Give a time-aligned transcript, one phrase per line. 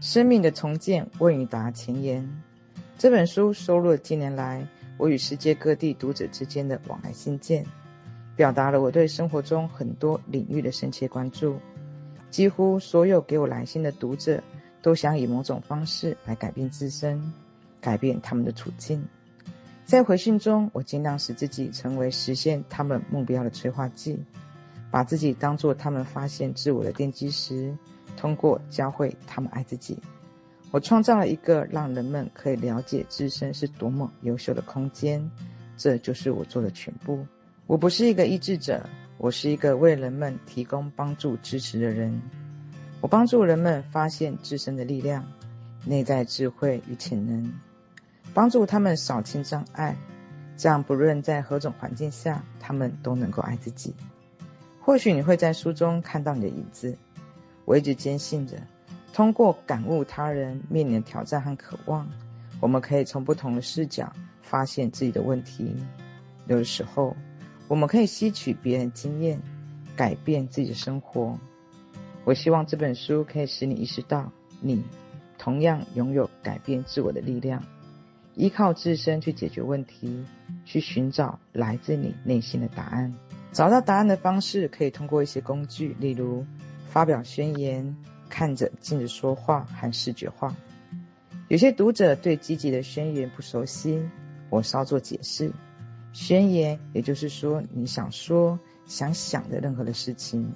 [0.00, 2.42] 生命的重建，问与答前言。
[2.98, 4.66] 这本书收录了近年来
[4.98, 7.64] 我与世界各地读者之间的往来信件，
[8.36, 11.56] 表达了我对生活中很多领域的深切关注。
[12.30, 14.42] 几乎所有给我来信的读者，
[14.82, 17.32] 都想以某种方式来改变自身，
[17.80, 19.02] 改变他们的处境。
[19.86, 24.18] 在回信中，我尽量使自己成为实现他们目标的催化剂，
[24.96, 27.76] 把自己当作他们发现自我的奠基石。
[28.16, 29.98] 通过教会他们爱自己，
[30.70, 35.30] 我创造了一个让人们可以了解自身是多么优秀的空间。
[35.76, 37.26] 这就是我做的全部。
[37.66, 42.18] 我不是一个医治者，我是一个为人们提供帮助支持的人。
[43.02, 45.26] 我帮助人们发现自身的力量、
[45.84, 47.52] 内在智慧与潜能，
[48.32, 49.94] 帮助他们扫清障碍，
[50.56, 53.94] 这样不论在何种环境下，他们都能够爱自己。
[54.86, 56.96] 或许你会在书中看到你的影子。
[57.64, 58.56] 我一直坚信着，
[59.12, 62.08] 通过感悟他人面临的挑战和渴望，
[62.60, 65.74] 我们可以从不同的视角发现自己的问题。
[66.46, 67.16] 有的时候，
[67.66, 69.42] 我们可以吸取别人经验，
[69.96, 71.36] 改变自己的生活。
[72.24, 74.84] 我希望这本书可以使你意识到，你
[75.36, 77.60] 同样拥有改变自我的力量，
[78.36, 80.24] 依靠自身去解决问题，
[80.64, 83.12] 去寻找来自你内心的答案。
[83.56, 86.44] 找到答案的方式可以通过一些工具，例如。
[86.90, 87.96] 发表宣言，
[88.28, 90.54] 看着镜子说话和视觉化。
[91.48, 94.02] 有些读者对积极的宣言不熟悉，
[94.50, 95.50] 我稍作解释。
[96.12, 100.52] 宣言也就是说你想说、想想的任何的事情。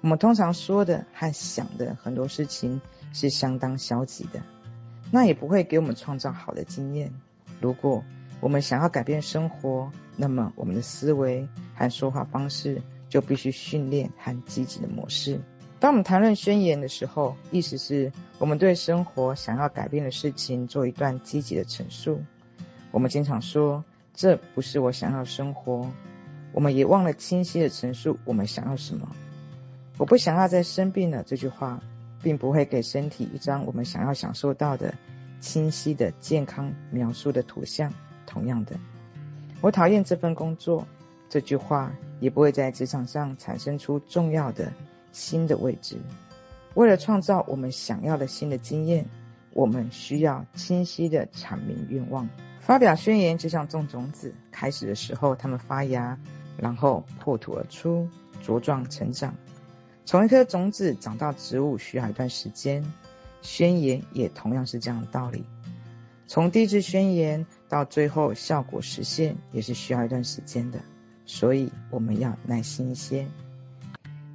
[0.00, 2.80] 我们通常说的和想的很多事情
[3.12, 4.40] 是相当消极的，
[5.10, 7.12] 那也不会给我们创造好的经验。
[7.60, 8.04] 如果
[8.40, 15.40] 我们想要改变生活，那么我们的思维和说话方式就必须训练和积极的模式。
[15.80, 22.20] 当我们谈论宣言的时候，意思是我们对生活想要改变的事情做一段积极的陈述。
[22.92, 23.82] 我们经常说
[24.14, 25.90] ：“这不是我想要生活。”
[26.52, 29.10] 我们也忘了清晰的陈述我们想要什么。
[29.98, 31.22] 我不想要再生病了。
[31.24, 31.82] 这句话
[32.22, 34.94] 并不会给身体一张我们想要享受到的
[35.40, 37.92] 清晰的健康描述的图像。
[38.26, 38.76] 同样的，
[39.60, 40.86] 我讨厌这份工作。
[41.32, 44.70] 这句话也不会在职场上产生出重要的。
[45.12, 45.96] 新的位置，
[46.74, 49.02] 为了创造我们想要的新的经验，
[49.54, 52.28] 我们需要清晰的阐明愿望。
[52.60, 56.18] 发表宣言就像种种子，开始的时候它们发芽，
[56.58, 58.06] 然后破土而出，
[58.44, 59.34] 茁壮成长。
[60.04, 62.84] 从一颗种子长到植物需要一段时间，
[63.40, 65.46] 宣言也同样是这样的道理。
[66.26, 70.78] 从第一次宣言到最后效果实现，也是需要一段时间的，
[71.24, 73.26] 所以我们要耐心一些。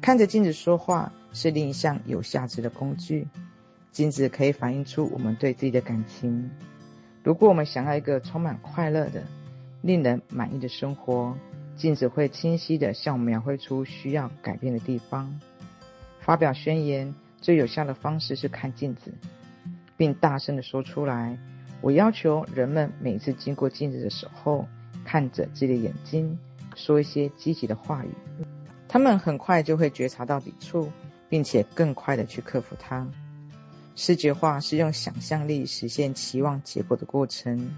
[0.00, 3.26] 看着镜子说话是另一项有价值的工具。
[3.90, 6.50] 镜子可以反映出我们对自己的感情。
[7.24, 9.22] 如果我们想要一个充满快乐的、
[9.80, 11.34] 令人满意的生活，
[11.76, 15.40] 镜子会清晰地向我们描绘出需要改变的地方。
[16.20, 19.14] 发表宣言最有效的方式是看镜子，
[19.96, 21.38] 并大声地说出来。
[21.80, 24.66] 我要求人们每次经过镜子的时候，
[25.04, 26.38] 看着自己的眼睛，
[26.76, 28.10] 说一些积极的话语。
[28.86, 30.88] 他们很快就会觉察到抵触，
[31.28, 33.04] 并且更快地去克服它。
[33.96, 37.76] 视觉化是用想象力实现期望结果的过程。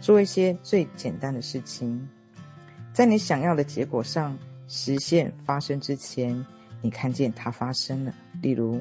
[0.00, 2.08] 做一些最简单的事情，
[2.92, 4.38] 在你想要的结果上
[4.68, 6.46] 实现发生之前，
[6.80, 8.14] 你看见它发生了。
[8.40, 8.80] 例如，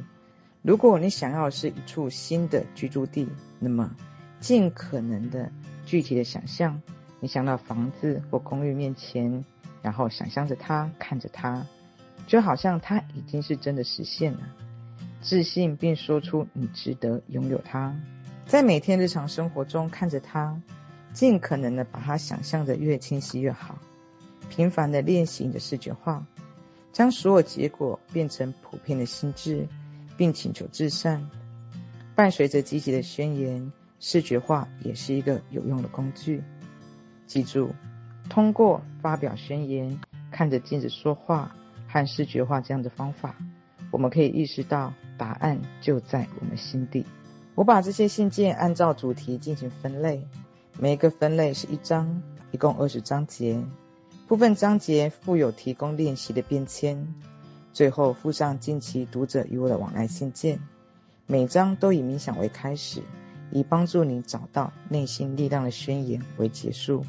[0.62, 3.90] 如果你想要是一处新的居住地，那么
[4.40, 5.52] 尽可能的
[5.86, 6.80] 具体的想象，
[7.20, 9.44] 你想到房子或公寓面前。
[9.84, 11.66] 然后想象着它，看着它，
[12.26, 14.40] 就好像它已经是真的实现了。
[15.22, 17.96] 自信并说出你值得拥有它。
[18.46, 20.60] 在每天日常生活中看着它，
[21.14, 23.78] 尽可能的把它想象的越清晰越好。
[24.50, 26.26] 频繁的练习你的视觉化，
[26.92, 29.66] 将所有结果变成普遍的心智，
[30.18, 31.26] 并请求至善。
[32.14, 33.72] 伴随着积极的宣言，
[34.02, 36.44] 视觉化也是一个有用的工具。
[37.28, 37.70] 记住。
[38.30, 40.00] 通过发表宣言、
[40.32, 41.56] 看着镜子说话
[41.88, 43.36] 和视觉化这样的方法，
[43.92, 47.06] 我们可以意识到答案就在我们心底。
[47.56, 50.28] 我把这些信件按照主题进行分类，
[50.80, 52.22] 每一个分类是一章，
[52.52, 53.62] 一共二十章节。
[54.28, 57.08] 部分章节附有提供练习的便签，
[57.72, 60.60] 最后附上近期读者与我的往来信件。
[61.26, 63.02] 每章都以冥想为开始，
[63.52, 67.04] 以帮助你找到内心力量的宣言为结束。